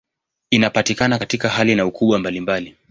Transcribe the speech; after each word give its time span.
Inapatikana 0.51 1.19
katika 1.19 1.49
hali 1.49 1.75
na 1.75 1.85
ukubwa 1.85 2.19
mbalimbali. 2.19 2.77